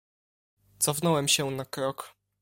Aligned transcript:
"Cofnąłem 0.79 1.27
się 1.27 1.51
na 1.51 1.65
krok." 1.65 2.15